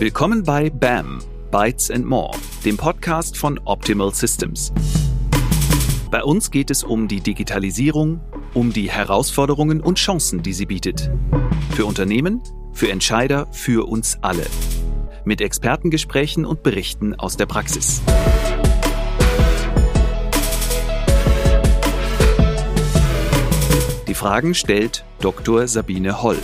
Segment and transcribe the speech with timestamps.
[0.00, 1.18] Willkommen bei BAM,
[1.50, 2.30] Bytes and More,
[2.64, 4.72] dem Podcast von Optimal Systems.
[6.12, 8.20] Bei uns geht es um die Digitalisierung,
[8.54, 11.10] um die Herausforderungen und Chancen, die sie bietet.
[11.74, 12.40] Für Unternehmen,
[12.72, 14.46] für Entscheider, für uns alle.
[15.24, 18.00] Mit Expertengesprächen und Berichten aus der Praxis.
[24.06, 25.66] Die Fragen stellt Dr.
[25.66, 26.38] Sabine Holl.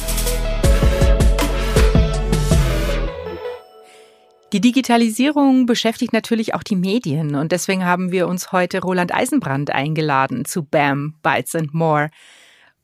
[4.55, 9.71] Die Digitalisierung beschäftigt natürlich auch die Medien und deswegen haben wir uns heute Roland Eisenbrand
[9.71, 12.09] eingeladen zu BAM, Bytes and More.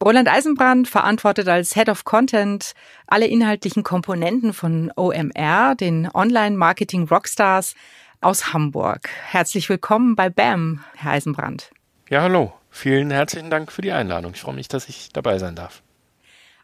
[0.03, 2.73] Roland Eisenbrand verantwortet als Head of Content
[3.07, 7.77] alle inhaltlichen Komponenten von OMR, den Online-Marketing Rockstars
[8.21, 9.09] aus Hamburg.
[9.29, 11.71] Herzlich willkommen bei BAM, Herr Eisenbrand.
[12.09, 12.53] Ja, hallo.
[12.71, 14.33] Vielen herzlichen Dank für die Einladung.
[14.35, 15.85] Ich freue mich, dass ich dabei sein darf.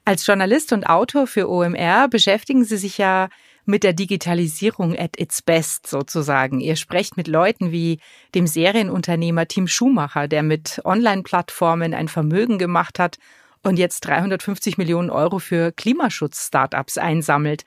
[0.05, 3.29] Als Journalist und Autor für OMR beschäftigen Sie sich ja
[3.67, 6.61] mit der Digitalisierung at its best sozusagen.
[6.61, 7.99] Ihr sprecht mit Leuten wie
[8.35, 13.19] dem Serienunternehmer Tim Schumacher, der mit Online-Plattformen ein Vermögen gemacht hat
[13.63, 17.65] und jetzt 350 Millionen Euro für Klimaschutz-Startups einsammelt.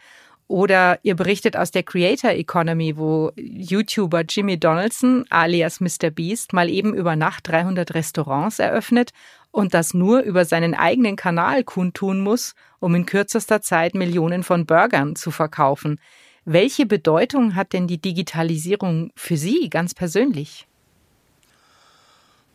[0.49, 6.09] Oder ihr berichtet aus der Creator Economy, wo YouTuber Jimmy Donaldson alias Mr.
[6.09, 9.11] Beast mal eben über Nacht 300 Restaurants eröffnet
[9.51, 14.65] und das nur über seinen eigenen Kanal kundtun muss, um in kürzester Zeit Millionen von
[14.65, 15.99] Burgern zu verkaufen.
[16.45, 20.67] Welche Bedeutung hat denn die Digitalisierung für Sie ganz persönlich?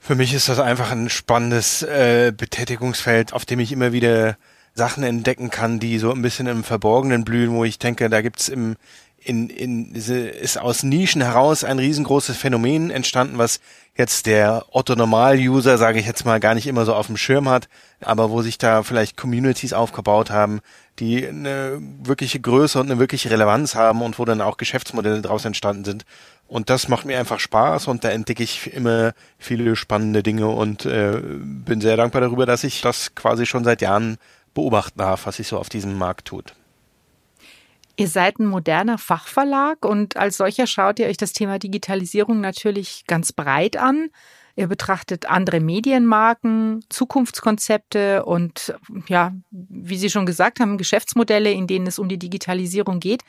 [0.01, 4.37] Für mich ist das einfach ein spannendes äh, Betätigungsfeld, auf dem ich immer wieder
[4.75, 8.49] Sachen entdecken kann, die so ein bisschen im Verborgenen blühen, wo ich denke, da gibt's
[8.49, 8.77] im
[9.25, 13.59] in, in ist aus Nischen heraus ein riesengroßes Phänomen entstanden, was
[13.97, 17.69] jetzt der Otto-Normal-User, sage ich jetzt mal, gar nicht immer so auf dem Schirm hat,
[18.01, 20.61] aber wo sich da vielleicht Communities aufgebaut haben,
[20.99, 25.45] die eine wirkliche Größe und eine wirkliche Relevanz haben und wo dann auch Geschäftsmodelle daraus
[25.45, 26.05] entstanden sind.
[26.47, 30.85] Und das macht mir einfach Spaß und da entdecke ich immer viele spannende Dinge und
[30.85, 34.19] äh, bin sehr dankbar darüber, dass ich das quasi schon seit Jahren
[34.55, 36.55] beobachten darf, was sich so auf diesem Markt tut.
[37.97, 43.05] Ihr seid ein moderner Fachverlag und als solcher schaut ihr euch das Thema Digitalisierung natürlich
[43.07, 44.11] ganz breit an.
[44.57, 48.75] Ihr betrachtet andere Medienmarken, Zukunftskonzepte und
[49.09, 53.23] ja, wie Sie schon gesagt haben, Geschäftsmodelle, in denen es um die Digitalisierung geht.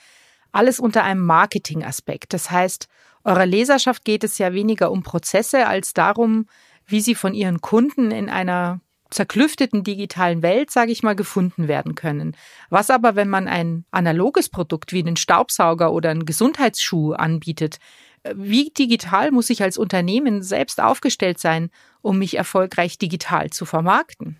[0.51, 2.33] Alles unter einem Marketingaspekt.
[2.33, 2.87] Das heißt,
[3.23, 6.47] eurer Leserschaft geht es ja weniger um Prozesse als darum,
[6.85, 8.79] wie sie von ihren Kunden in einer
[9.09, 12.35] zerklüfteten digitalen Welt, sage ich mal, gefunden werden können.
[12.69, 17.77] Was aber, wenn man ein analoges Produkt wie einen Staubsauger oder einen Gesundheitsschuh anbietet,
[18.33, 21.69] wie digital muss ich als Unternehmen selbst aufgestellt sein,
[22.01, 24.37] um mich erfolgreich digital zu vermarkten?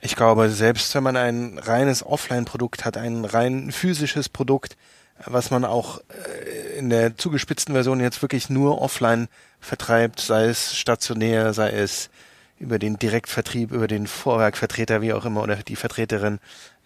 [0.00, 4.76] Ich glaube, selbst wenn man ein reines Offline-Produkt hat, ein rein physisches Produkt,
[5.24, 9.28] was man auch äh, in der zugespitzten Version jetzt wirklich nur offline
[9.60, 12.10] vertreibt, sei es stationär, sei es
[12.62, 16.38] über den Direktvertrieb, über den Vorwerkvertreter, wie auch immer, oder die Vertreterin.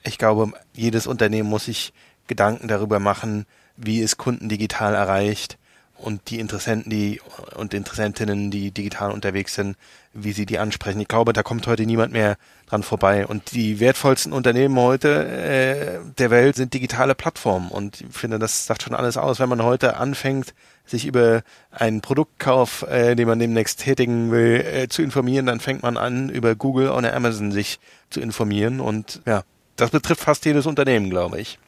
[0.02, 1.92] Ich glaube, jedes Unternehmen muss sich
[2.26, 5.58] Gedanken darüber machen, wie es Kunden digital erreicht
[5.98, 7.20] und die Interessenten, die
[7.54, 9.76] und Interessentinnen, die digital unterwegs sind,
[10.12, 11.00] wie sie die ansprechen.
[11.00, 12.36] Ich glaube, da kommt heute niemand mehr
[12.66, 13.26] dran vorbei.
[13.26, 17.68] Und die wertvollsten Unternehmen heute äh, der Welt sind digitale Plattformen.
[17.68, 19.40] Und ich finde, das sagt schon alles aus.
[19.40, 24.88] Wenn man heute anfängt, sich über einen Produktkauf, äh, den man demnächst tätigen will, äh,
[24.88, 27.78] zu informieren, dann fängt man an, über Google oder Amazon sich
[28.10, 28.80] zu informieren.
[28.80, 29.42] Und ja,
[29.76, 31.58] das betrifft fast jedes Unternehmen, glaube ich.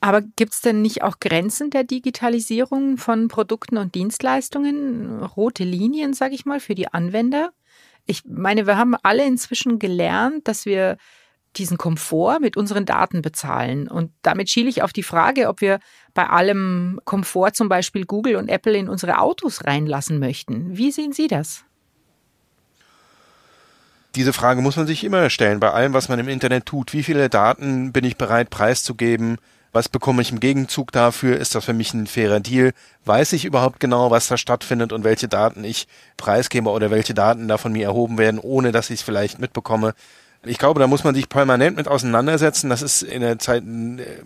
[0.00, 5.22] Aber gibt es denn nicht auch Grenzen der Digitalisierung von Produkten und Dienstleistungen?
[5.22, 7.52] Rote Linien, sage ich mal, für die Anwender?
[8.04, 10.96] Ich meine, wir haben alle inzwischen gelernt, dass wir
[11.56, 13.88] diesen Komfort mit unseren Daten bezahlen.
[13.88, 15.80] Und damit schiele ich auf die Frage, ob wir
[16.14, 20.76] bei allem Komfort zum Beispiel Google und Apple in unsere Autos reinlassen möchten.
[20.76, 21.64] Wie sehen Sie das?
[24.14, 26.92] Diese Frage muss man sich immer stellen, bei allem, was man im Internet tut.
[26.92, 29.36] Wie viele Daten bin ich bereit preiszugeben?
[29.76, 31.36] Was bekomme ich im Gegenzug dafür?
[31.36, 32.72] Ist das für mich ein fairer Deal?
[33.04, 35.86] Weiß ich überhaupt genau, was da stattfindet und welche Daten ich
[36.16, 39.92] preisgebe oder welche Daten da von mir erhoben werden, ohne dass ich es vielleicht mitbekomme?
[40.46, 42.70] Ich glaube, da muss man sich permanent mit auseinandersetzen.
[42.70, 43.64] Das ist in der Zeit,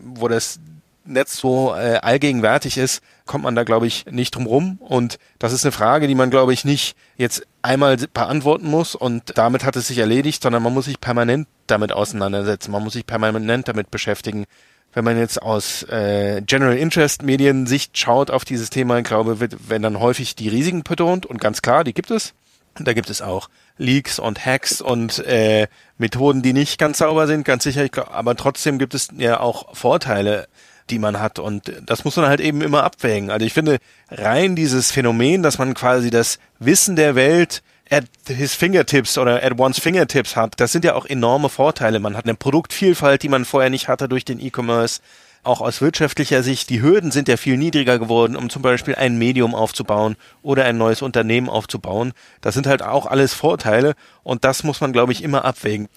[0.00, 0.60] wo das
[1.04, 4.78] Netz so äh, allgegenwärtig ist, kommt man da, glaube ich, nicht drum rum.
[4.80, 9.36] Und das ist eine Frage, die man, glaube ich, nicht jetzt einmal beantworten muss und
[9.36, 12.70] damit hat es sich erledigt, sondern man muss sich permanent damit auseinandersetzen.
[12.70, 14.46] Man muss sich permanent damit beschäftigen.
[14.92, 19.38] Wenn man jetzt aus äh, General Interest Medien Sicht schaut auf dieses Thema, ich glaube,
[19.38, 22.34] wird, werden dann häufig die Risiken betont und ganz klar, die gibt es.
[22.78, 23.48] Da gibt es auch
[23.78, 27.84] Leaks und Hacks und äh, Methoden, die nicht ganz sauber sind, ganz sicher.
[27.84, 30.48] Ich glaub, aber trotzdem gibt es ja auch Vorteile,
[30.88, 31.38] die man hat.
[31.38, 33.30] Und das muss man halt eben immer abwägen.
[33.30, 33.78] Also ich finde
[34.10, 39.58] rein dieses Phänomen, dass man quasi das Wissen der Welt at his fingertips oder at
[39.58, 41.98] one's fingertips hat, das sind ja auch enorme Vorteile.
[41.98, 45.00] Man hat eine Produktvielfalt, die man vorher nicht hatte durch den E-Commerce
[45.42, 49.16] auch aus wirtschaftlicher Sicht, die Hürden sind ja viel niedriger geworden, um zum Beispiel ein
[49.16, 52.12] Medium aufzubauen oder ein neues Unternehmen aufzubauen.
[52.42, 55.88] Das sind halt auch alles Vorteile und das muss man, glaube ich, immer abwägen.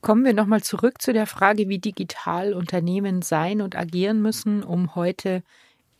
[0.00, 4.94] Kommen wir nochmal zurück zu der Frage, wie digital Unternehmen sein und agieren müssen, um
[4.94, 5.42] heute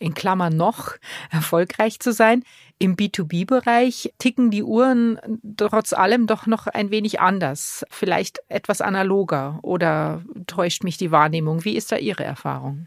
[0.04, 0.94] in Klammern noch
[1.30, 2.44] erfolgreich zu sein.
[2.78, 5.18] Im B2B-Bereich ticken die Uhren
[5.56, 11.64] trotz allem doch noch ein wenig anders, vielleicht etwas analoger oder täuscht mich die Wahrnehmung?
[11.64, 12.86] Wie ist da Ihre Erfahrung?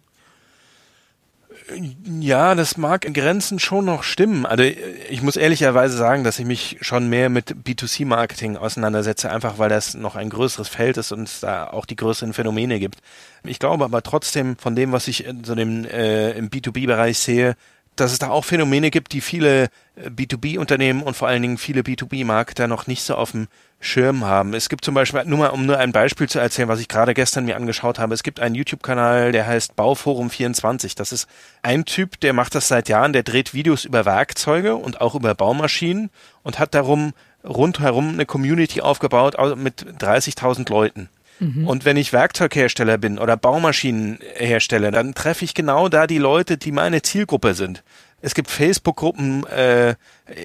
[2.20, 4.46] Ja, das mag in Grenzen schon noch stimmen.
[4.46, 9.70] Also ich muss ehrlicherweise sagen, dass ich mich schon mehr mit B2C-Marketing auseinandersetze, einfach weil
[9.70, 13.00] das noch ein größeres Feld ist und es da auch die größeren Phänomene gibt.
[13.44, 17.56] Ich glaube aber trotzdem von dem, was ich so dem, äh, im B2B-Bereich sehe,
[18.00, 19.66] dass es da auch Phänomene gibt, die viele
[19.96, 23.48] äh, B2B-Unternehmen und vor allen Dingen viele B2B-Marketer noch nicht so auf dem
[23.80, 24.54] Schirm haben.
[24.54, 27.14] Es gibt zum Beispiel, nur mal, um nur ein Beispiel zu erzählen, was ich gerade
[27.14, 28.14] gestern mir angeschaut habe.
[28.14, 30.96] Es gibt einen YouTube-Kanal, der heißt Bauforum24.
[30.96, 31.28] Das ist
[31.62, 35.36] ein Typ, der macht das seit Jahren, der dreht Videos über Werkzeuge und auch über
[35.36, 36.10] Baumaschinen
[36.44, 37.14] und hat darum
[37.44, 41.10] rundherum eine Community aufgebaut mit 30.000 Leuten.
[41.40, 41.68] Mhm.
[41.68, 46.72] Und wenn ich Werkzeughersteller bin oder Baumaschinenhersteller, dann treffe ich genau da die Leute, die
[46.72, 47.84] meine Zielgruppe sind.
[48.22, 49.96] Es gibt Facebook-Gruppen äh,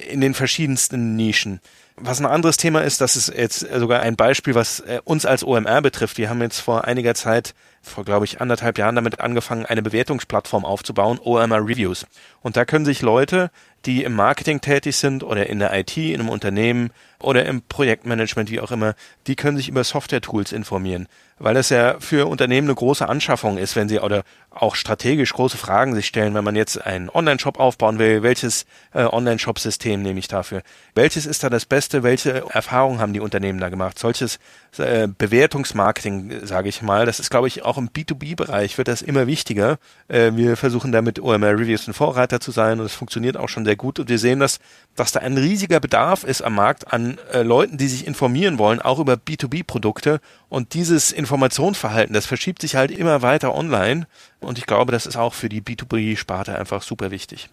[0.09, 1.59] in den verschiedensten Nischen.
[1.95, 5.43] Was ein anderes Thema ist, das ist jetzt sogar ein Beispiel, was äh, uns als
[5.43, 6.17] OMR betrifft.
[6.17, 10.65] Wir haben jetzt vor einiger Zeit, vor glaube ich anderthalb Jahren damit angefangen, eine Bewertungsplattform
[10.65, 12.07] aufzubauen, OMR Reviews.
[12.41, 13.51] Und da können sich Leute,
[13.85, 18.49] die im Marketing tätig sind oder in der IT, in einem Unternehmen oder im Projektmanagement,
[18.49, 18.95] wie auch immer,
[19.27, 21.07] die können sich über Software-Tools informieren
[21.39, 25.57] weil es ja für Unternehmen eine große Anschaffung ist, wenn sie oder auch strategisch große
[25.57, 30.27] Fragen sich stellen, wenn man jetzt einen Online-Shop aufbauen will, welches äh, Online-Shop-System nehme ich
[30.27, 30.61] dafür?
[30.93, 32.03] Welches ist da das Beste?
[32.03, 33.97] Welche Erfahrungen haben die Unternehmen da gemacht?
[33.97, 34.39] Solches
[34.77, 39.25] äh, Bewertungsmarketing, sage ich mal, das ist, glaube ich, auch im B2B-Bereich wird das immer
[39.25, 39.79] wichtiger.
[40.07, 43.49] Äh, wir versuchen da mit OMR Reviews ein Vorreiter zu sein und es funktioniert auch
[43.49, 44.59] schon sehr gut und wir sehen, dass,
[44.95, 48.81] dass da ein riesiger Bedarf ist am Markt an äh, Leuten, die sich informieren wollen,
[48.81, 54.07] auch über B2B-Produkte und dieses Informationsverhalten, das verschiebt sich halt immer weiter online.
[54.39, 57.49] Und ich glaube, das ist auch für die B2B-Sparte einfach super wichtig.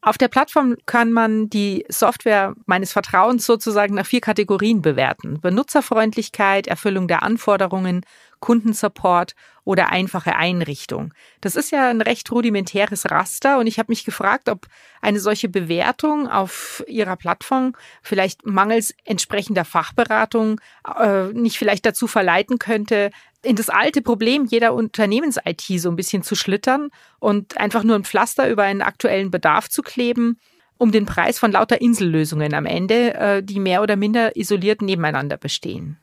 [0.00, 5.40] Auf der Plattform kann man die Software meines Vertrauens sozusagen nach vier Kategorien bewerten.
[5.40, 8.02] Benutzerfreundlichkeit, Erfüllung der Anforderungen,
[8.40, 11.12] Kundensupport oder einfache Einrichtung.
[11.40, 14.66] Das ist ja ein recht rudimentäres Raster und ich habe mich gefragt, ob
[15.02, 20.60] eine solche Bewertung auf Ihrer Plattform vielleicht mangels entsprechender Fachberatung
[20.98, 23.10] äh, nicht vielleicht dazu verleiten könnte,
[23.42, 26.88] in das alte Problem jeder Unternehmens-IT so ein bisschen zu schlittern
[27.18, 30.38] und einfach nur ein Pflaster über einen aktuellen Bedarf zu kleben,
[30.78, 35.36] um den Preis von lauter Insellösungen am Ende, äh, die mehr oder minder isoliert nebeneinander
[35.36, 35.98] bestehen.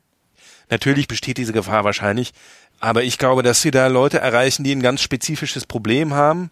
[0.70, 2.34] Natürlich besteht diese Gefahr wahrscheinlich,
[2.80, 6.52] aber ich glaube, dass sie da Leute erreichen, die ein ganz spezifisches Problem haben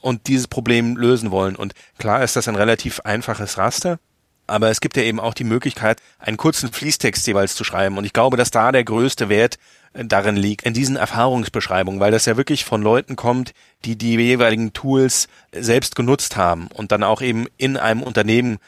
[0.00, 1.56] und dieses Problem lösen wollen.
[1.56, 3.98] Und klar ist das ein relativ einfaches Raster,
[4.50, 7.96] aber es gibt ja eben auch die Möglichkeit, einen kurzen Fließtext jeweils zu schreiben.
[7.98, 9.58] Und ich glaube, dass da der größte Wert
[9.92, 13.52] äh, darin liegt, in diesen Erfahrungsbeschreibungen, weil das ja wirklich von Leuten kommt,
[13.84, 18.58] die die jeweiligen Tools selbst genutzt haben und dann auch eben in einem Unternehmen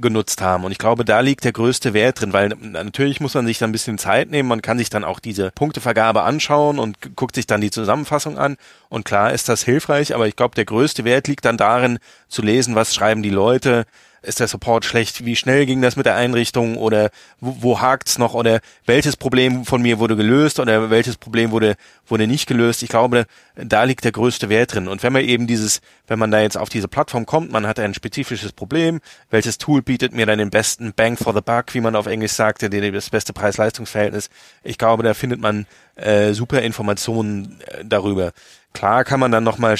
[0.00, 0.64] genutzt haben.
[0.64, 3.70] Und ich glaube, da liegt der größte Wert drin, weil natürlich muss man sich dann
[3.70, 4.48] ein bisschen Zeit nehmen.
[4.48, 8.56] Man kann sich dann auch diese Punktevergabe anschauen und guckt sich dann die Zusammenfassung an.
[8.88, 12.42] Und klar ist das hilfreich, aber ich glaube, der größte Wert liegt dann darin, zu
[12.42, 13.84] lesen, was schreiben die Leute,
[14.24, 15.24] ist der Support schlecht?
[15.24, 16.76] Wie schnell ging das mit der Einrichtung?
[16.76, 18.34] Oder wo, wo hakt's noch?
[18.34, 20.58] Oder welches Problem von mir wurde gelöst?
[20.60, 21.76] Oder welches Problem wurde,
[22.06, 22.82] wurde nicht gelöst?
[22.82, 23.26] Ich glaube,
[23.56, 24.88] da liegt der größte Wert drin.
[24.88, 27.78] Und wenn man eben dieses, wenn man da jetzt auf diese Plattform kommt, man hat
[27.78, 29.00] ein spezifisches Problem,
[29.30, 32.32] welches Tool bietet mir dann den besten Bang for the Buck, wie man auf Englisch
[32.32, 34.30] sagte, das beste Preis-Leistungs-Verhältnis?
[34.62, 35.66] Ich glaube, da findet man
[35.96, 38.32] äh, super Informationen äh, darüber.
[38.74, 39.76] Klar kann man dann nochmal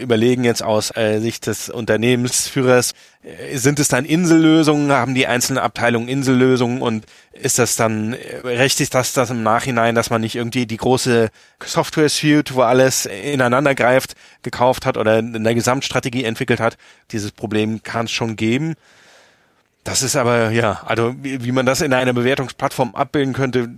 [0.00, 5.58] überlegen jetzt aus äh, Sicht des Unternehmensführers, äh, sind es dann Insellösungen, haben die einzelnen
[5.58, 10.34] Abteilungen Insellösungen und ist das dann, äh, rechtlich das das im Nachhinein, dass man nicht
[10.34, 11.28] irgendwie die große
[11.62, 16.78] Software-Suite, wo alles ineinander greift, gekauft hat oder eine Gesamtstrategie entwickelt hat.
[17.12, 18.76] Dieses Problem kann es schon geben.
[19.84, 23.68] Das ist aber, ja, also wie, wie man das in einer Bewertungsplattform abbilden könnte,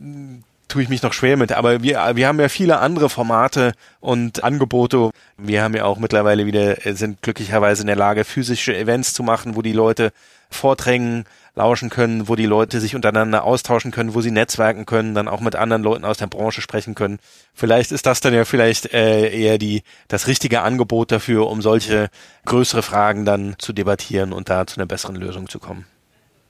[0.71, 1.53] tue ich mich noch schwer mit.
[1.53, 5.11] Aber wir, wir haben ja viele andere Formate und Angebote.
[5.37, 9.23] Wir haben ja auch mittlerweile wieder, äh, sind glücklicherweise in der Lage, physische Events zu
[9.23, 10.13] machen, wo die Leute
[10.49, 11.25] Vorträgen
[11.55, 15.41] lauschen können, wo die Leute sich untereinander austauschen können, wo sie netzwerken können, dann auch
[15.41, 17.19] mit anderen Leuten aus der Branche sprechen können.
[17.55, 22.09] Vielleicht ist das dann ja vielleicht äh, eher die das richtige Angebot dafür, um solche
[22.47, 25.87] größere Fragen dann zu debattieren und da zu einer besseren Lösung zu kommen.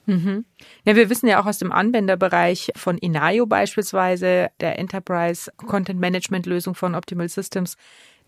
[0.05, 0.45] Mhm.
[0.83, 6.45] Ja, wir wissen ja auch aus dem Anwenderbereich von Inayo beispielsweise, der Enterprise Content Management
[6.45, 7.77] Lösung von Optimal Systems,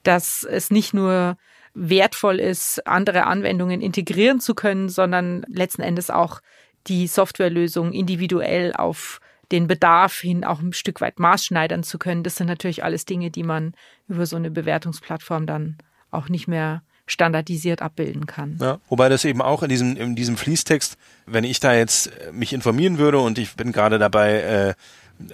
[0.03, 1.37] dass es nicht nur
[1.73, 6.41] wertvoll ist, andere Anwendungen integrieren zu können, sondern letzten Endes auch
[6.87, 9.19] die Softwarelösung individuell auf
[9.51, 12.23] den Bedarf hin auch ein Stück weit maßschneidern zu können.
[12.23, 13.73] Das sind natürlich alles Dinge, die man
[14.07, 15.77] über so eine Bewertungsplattform dann
[16.11, 18.57] auch nicht mehr standardisiert abbilden kann.
[18.61, 22.31] Ja, wobei das eben auch in diesem, in diesem Fließtext, wenn ich da jetzt äh,
[22.31, 24.73] mich informieren würde und ich bin gerade dabei, äh,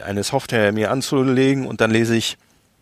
[0.03, 2.38] eine Software mir anzulegen und dann lese ich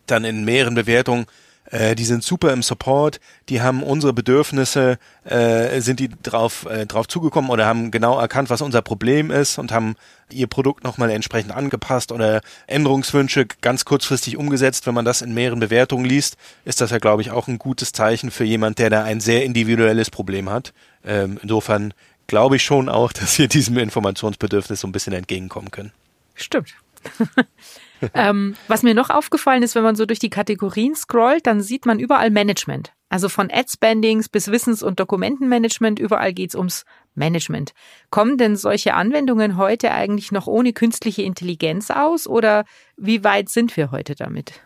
[0.06, 1.26] dann in mehreren Bewertungen,
[1.70, 6.86] äh, die sind super im Support, die haben unsere Bedürfnisse, äh, sind die drauf, äh,
[6.86, 9.96] drauf zugekommen oder haben genau erkannt, was unser Problem ist und haben
[10.30, 14.86] ihr Produkt nochmal entsprechend angepasst oder Änderungswünsche ganz kurzfristig umgesetzt.
[14.86, 17.92] Wenn man das in mehreren Bewertungen liest, ist das ja, glaube ich, auch ein gutes
[17.92, 20.72] Zeichen für jemand, der da ein sehr individuelles Problem hat.
[21.04, 21.92] Ähm, insofern
[22.26, 25.92] glaube ich schon auch, dass wir diesem Informationsbedürfnis so ein bisschen entgegenkommen können.
[26.34, 26.74] Stimmt.
[28.14, 31.86] ähm, was mir noch aufgefallen ist, wenn man so durch die Kategorien scrollt, dann sieht
[31.86, 32.92] man überall Management.
[33.10, 37.72] Also von Ad-Spendings bis Wissens- und Dokumentenmanagement, überall geht's ums Management.
[38.10, 42.64] Kommen denn solche Anwendungen heute eigentlich noch ohne künstliche Intelligenz aus oder
[42.96, 44.60] wie weit sind wir heute damit?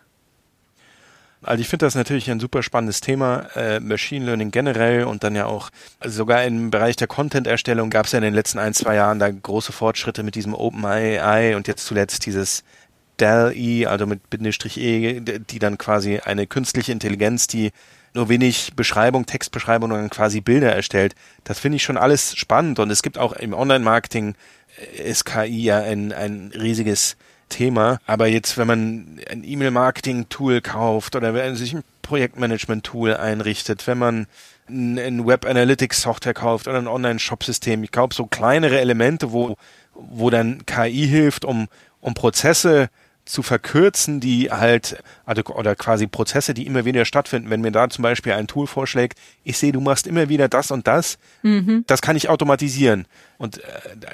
[1.43, 5.35] Also ich finde das natürlich ein super spannendes Thema, äh, Machine Learning generell und dann
[5.35, 8.73] ja auch, also sogar im Bereich der Content-Erstellung gab es ja in den letzten ein,
[8.73, 12.63] zwei Jahren da große Fortschritte mit diesem OpenAI und jetzt zuletzt dieses
[13.17, 17.71] DAL-E, also mit Bindestrich E, die dann quasi eine künstliche Intelligenz, die
[18.13, 21.15] nur wenig Beschreibung, Textbeschreibung und dann quasi Bilder erstellt.
[21.43, 24.35] Das finde ich schon alles spannend und es gibt auch im Online-Marketing
[24.95, 27.17] äh, ist KI ja ein, ein riesiges
[27.49, 27.99] Thema.
[28.05, 34.27] Aber jetzt, wenn man ein E-Mail-Marketing-Tool kauft oder wenn sich ein Projektmanagement-Tool einrichtet, wenn man
[34.69, 37.83] ein Web Analytics Software kauft oder ein Online-Shop-System.
[37.83, 39.57] Ich glaube, so kleinere Elemente, wo,
[39.93, 41.67] wo dann KI hilft, um,
[41.99, 42.89] um Prozesse
[43.25, 47.49] zu verkürzen, die halt, also, oder quasi Prozesse, die immer wieder stattfinden.
[47.49, 50.71] Wenn mir da zum Beispiel ein Tool vorschlägt, ich sehe, du machst immer wieder das
[50.71, 51.85] und das, mhm.
[51.87, 53.07] das kann ich automatisieren.
[53.37, 53.63] Und äh,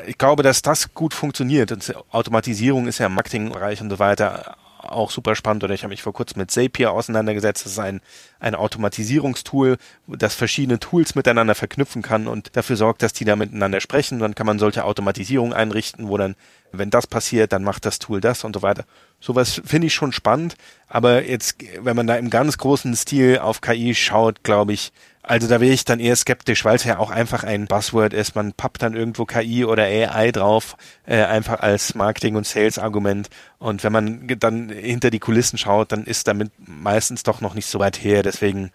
[0.08, 1.72] ich glaube, dass das gut funktioniert.
[1.72, 5.64] Und Automatisierung ist ja im Marketingbereich und so weiter auch super spannend.
[5.64, 7.66] Oder ich habe mich vor kurzem mit Zapier auseinandergesetzt.
[7.66, 8.02] Das ist ein,
[8.40, 13.82] ein Automatisierungstool, das verschiedene Tools miteinander verknüpfen kann und dafür sorgt, dass die da miteinander
[13.82, 14.20] sprechen.
[14.20, 16.36] Dann kann man solche Automatisierungen einrichten, wo dann
[16.72, 18.86] wenn das passiert, dann macht das Tool das und so weiter.
[19.20, 20.56] Sowas finde ich schon spannend,
[20.88, 24.92] aber jetzt, wenn man da im ganz großen Stil auf KI schaut, glaube ich,
[25.30, 28.34] also da wäre ich dann eher skeptisch, weil es ja auch einfach ein Buzzword ist.
[28.34, 33.30] Man pappt dann irgendwo KI oder AI drauf, äh, einfach als Marketing- und Sales-Argument.
[33.60, 37.68] Und wenn man dann hinter die Kulissen schaut, dann ist damit meistens doch noch nicht
[37.68, 38.24] so weit her.
[38.24, 38.72] Deswegen,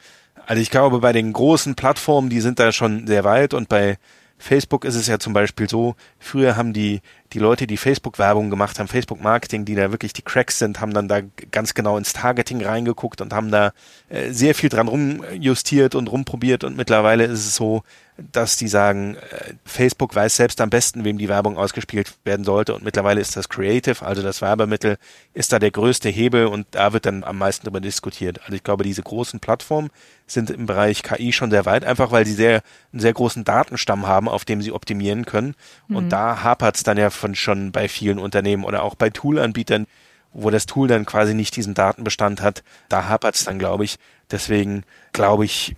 [0.47, 3.99] also ich glaube, bei den großen Plattformen, die sind da schon sehr weit und bei
[4.39, 7.01] Facebook ist es ja zum Beispiel so, früher haben die,
[7.33, 11.09] die Leute, die Facebook-Werbung gemacht haben, Facebook-Marketing, die da wirklich die Cracks sind, haben dann
[11.09, 13.73] da ganz genau ins Targeting reingeguckt und haben da
[14.09, 17.83] äh, sehr viel dran rumjustiert und rumprobiert und mittlerweile ist es so,
[18.17, 22.75] dass die sagen, äh, Facebook weiß selbst am besten, wem die Werbung ausgespielt werden sollte
[22.75, 24.99] und mittlerweile ist das Creative, also das Werbemittel,
[25.33, 28.41] ist da der größte Hebel und da wird dann am meisten darüber diskutiert.
[28.43, 29.91] Also ich glaube, diese großen Plattformen
[30.27, 32.63] sind im Bereich KI schon sehr weit, einfach weil sie sehr,
[32.93, 35.55] einen sehr großen Datenstamm haben, auf dem sie optimieren können.
[35.89, 35.97] Mhm.
[35.97, 39.87] Und da hapert es dann ja von schon bei vielen Unternehmen oder auch bei Toolanbietern,
[40.33, 43.97] wo das Tool dann quasi nicht diesen Datenbestand hat, da hapert es dann, glaube ich.
[44.31, 45.77] Deswegen glaube ich,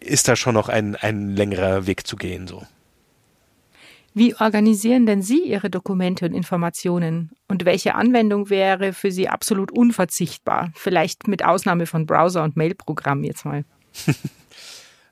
[0.00, 2.62] ist da schon noch ein, ein längerer Weg zu gehen, so.
[4.14, 7.30] Wie organisieren denn Sie Ihre Dokumente und Informationen?
[7.48, 10.70] Und welche Anwendung wäre für Sie absolut unverzichtbar?
[10.74, 13.64] Vielleicht mit Ausnahme von Browser- und Mailprogrammen jetzt mal.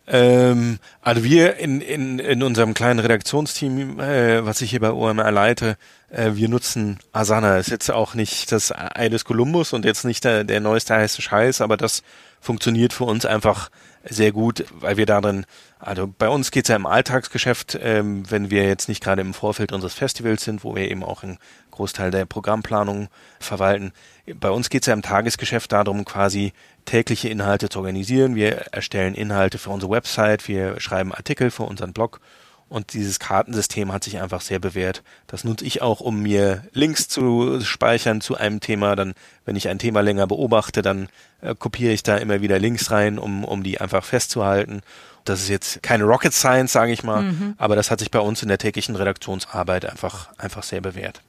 [0.06, 5.30] ähm, also wir in, in, in unserem kleinen Redaktionsteam, äh, was ich hier bei OMR
[5.30, 5.76] leite,
[6.10, 7.58] äh, wir nutzen Asana.
[7.58, 11.22] Ist jetzt auch nicht das Ei des Kolumbus und jetzt nicht der, der neueste heiße
[11.22, 12.02] Scheiß, aber das
[12.40, 13.70] funktioniert für uns einfach
[14.02, 15.44] sehr gut, weil wir darin,
[15.78, 19.72] also bei uns geht's ja im Alltagsgeschäft, ähm, wenn wir jetzt nicht gerade im Vorfeld
[19.72, 21.38] unseres Festivals sind, wo wir eben auch einen
[21.70, 23.08] Großteil der Programmplanung
[23.40, 23.92] verwalten.
[24.34, 26.54] Bei uns geht's ja im Tagesgeschäft darum, quasi
[26.86, 28.34] tägliche Inhalte zu organisieren.
[28.34, 32.20] Wir erstellen Inhalte für unsere Website, wir schreiben Artikel für unseren Blog
[32.70, 35.02] Und dieses Kartensystem hat sich einfach sehr bewährt.
[35.26, 38.94] Das nutze ich auch, um mir Links zu speichern zu einem Thema.
[38.94, 41.08] Dann, wenn ich ein Thema länger beobachte, dann
[41.40, 44.82] äh, kopiere ich da immer wieder Links rein, um, um die einfach festzuhalten.
[45.24, 47.54] Das ist jetzt keine Rocket Science, sage ich mal, mhm.
[47.58, 51.22] aber das hat sich bei uns in der täglichen Redaktionsarbeit einfach, einfach sehr bewährt.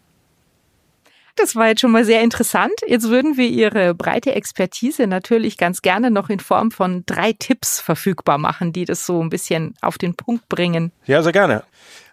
[1.41, 2.73] Das war jetzt schon mal sehr interessant.
[2.85, 7.79] Jetzt würden wir Ihre breite Expertise natürlich ganz gerne noch in Form von drei Tipps
[7.79, 10.91] verfügbar machen, die das so ein bisschen auf den Punkt bringen.
[11.07, 11.63] Ja, sehr gerne.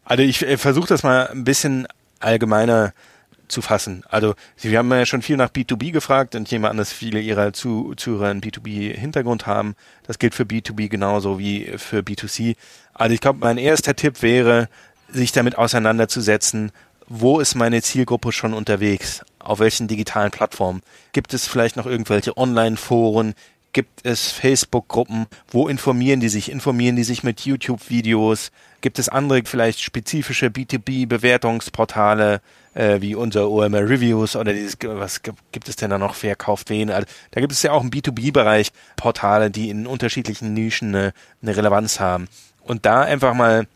[0.05, 1.87] Also ich äh, versuche das mal ein bisschen
[2.21, 2.95] allgemeiner
[3.49, 4.03] zu fassen.
[4.09, 7.21] Also Sie haben ja schon viel nach B2B gefragt und ich nehme an, dass viele
[7.21, 9.75] Ihrer Zuhörer einen B2B-Hintergrund haben.
[10.07, 12.57] Das gilt für B2B genauso wie für B2C.
[12.95, 14.69] Also ich glaube, mein erster Tipp wäre,
[15.11, 16.73] sich damit auseinanderzusetzen,
[17.09, 19.23] wo ist meine Zielgruppe schon unterwegs?
[19.39, 20.83] Auf welchen digitalen Plattformen?
[21.13, 23.35] Gibt es vielleicht noch irgendwelche Online-Foren?
[23.73, 25.27] Gibt es Facebook-Gruppen?
[25.51, 26.51] Wo informieren die sich?
[26.51, 28.51] Informieren die sich mit YouTube-Videos?
[28.81, 32.41] Gibt es andere vielleicht spezifische B2B-Bewertungsportale
[32.75, 36.17] äh, wie unser OMR Reviews oder dieses, was gibt es denn da noch?
[36.23, 36.91] Wer kauft wen?
[36.91, 41.13] Also, da gibt es ja auch im B2B-Bereich Portale, die in unterschiedlichen Nischen eine,
[41.43, 42.29] eine Relevanz haben.
[42.63, 43.67] Und da einfach mal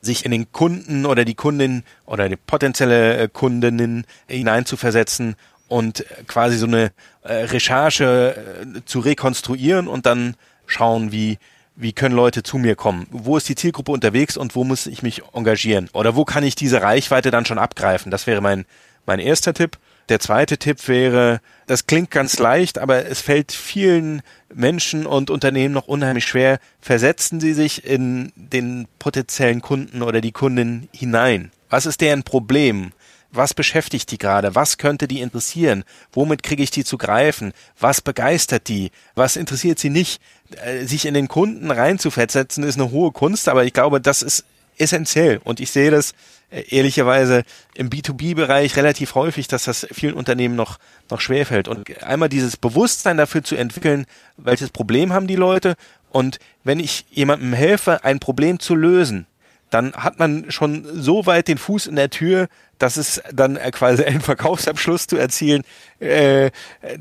[0.00, 5.36] sich in den Kunden oder die Kundin oder die potenzielle äh, Kundinnen hineinzuversetzen
[5.68, 6.92] und quasi so eine
[7.22, 8.36] äh, Recherche
[8.76, 10.34] äh, zu rekonstruieren und dann
[10.66, 11.38] schauen, wie
[11.76, 13.06] wie können Leute zu mir kommen?
[13.10, 15.88] Wo ist die Zielgruppe unterwegs und wo muss ich mich engagieren?
[15.94, 18.10] Oder wo kann ich diese Reichweite dann schon abgreifen?
[18.10, 18.66] Das wäre mein,
[19.06, 19.78] mein erster Tipp.
[20.10, 25.72] Der zweite Tipp wäre, das klingt ganz leicht, aber es fällt vielen Menschen und Unternehmen
[25.72, 26.58] noch unheimlich schwer.
[26.80, 31.52] Versetzen Sie sich in den potenziellen Kunden oder die Kundin hinein.
[31.68, 32.90] Was ist deren Problem?
[33.30, 34.56] Was beschäftigt die gerade?
[34.56, 35.84] Was könnte die interessieren?
[36.12, 37.52] Womit kriege ich die zu greifen?
[37.78, 38.90] Was begeistert die?
[39.14, 40.20] Was interessiert sie nicht?
[40.64, 44.44] Äh, sich in den Kunden reinzuversetzen ist eine hohe Kunst, aber ich glaube, das ist
[44.76, 45.40] essentiell.
[45.44, 46.14] Und ich sehe das
[46.50, 50.78] äh, ehrlicherweise im B2B-Bereich relativ häufig, dass das vielen Unternehmen noch,
[51.10, 51.68] noch schwerfällt.
[51.68, 55.76] Und einmal dieses Bewusstsein dafür zu entwickeln, welches Problem haben die Leute
[56.10, 59.26] und wenn ich jemandem helfe, ein Problem zu lösen,
[59.70, 63.70] dann hat man schon so weit den Fuß in der Tür, dass es dann äh,
[63.70, 65.62] quasi einen Verkaufsabschluss zu erzielen,
[66.00, 66.50] äh,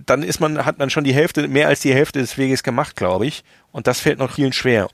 [0.06, 2.96] dann ist man, hat man schon die Hälfte, mehr als die Hälfte des Weges gemacht,
[2.96, 3.44] glaube ich.
[3.72, 4.90] Und das fällt noch vielen schwer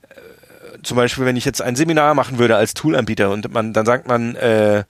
[0.82, 4.06] zum Beispiel, wenn ich jetzt ein Seminar machen würde als Toolanbieter und man, dann sagt
[4.06, 4.84] man, äh,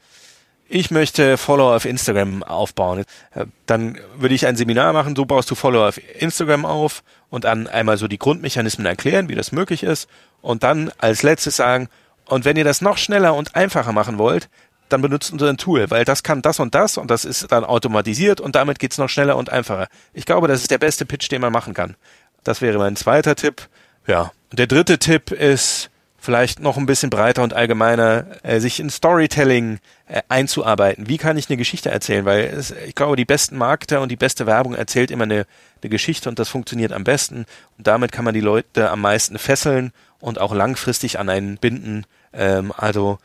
[0.68, 5.50] ich möchte Follower auf Instagram aufbauen, äh, dann würde ich ein Seminar machen, so baust
[5.50, 9.82] du Follower auf Instagram auf und dann einmal so die Grundmechanismen erklären, wie das möglich
[9.82, 10.08] ist
[10.40, 11.88] und dann als letztes sagen,
[12.28, 14.48] und wenn ihr das noch schneller und einfacher machen wollt,
[14.88, 18.40] dann benutzt unser Tool, weil das kann das und das und das ist dann automatisiert
[18.40, 19.88] und damit geht's noch schneller und einfacher.
[20.12, 21.96] Ich glaube, das ist der beste Pitch, den man machen kann.
[22.44, 23.68] Das wäre mein zweiter Tipp.
[24.06, 24.32] Ja.
[24.50, 28.90] Und der dritte Tipp ist vielleicht noch ein bisschen breiter und allgemeiner, äh, sich in
[28.90, 31.08] Storytelling äh, einzuarbeiten.
[31.08, 32.24] Wie kann ich eine Geschichte erzählen?
[32.24, 35.46] Weil es, ich glaube, die besten Marketer und die beste Werbung erzählt immer eine,
[35.82, 37.46] eine Geschichte und das funktioniert am besten.
[37.78, 42.06] Und damit kann man die Leute am meisten fesseln und auch langfristig an einen binden.
[42.32, 43.18] Ähm, also